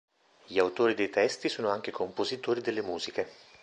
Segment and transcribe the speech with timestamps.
[0.47, 3.29] Gli autori dei testi sono anche compositori delle musiche.